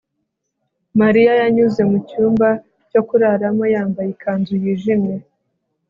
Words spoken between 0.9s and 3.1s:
mariya yanyuze mu cyumba cyo